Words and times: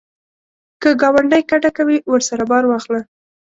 که 0.81 0.89
ګاونډی 1.01 1.41
کډه 1.49 1.69
کوي، 1.77 1.97
ورسره 2.13 2.43
بار 2.51 2.63
واخله 2.67 3.01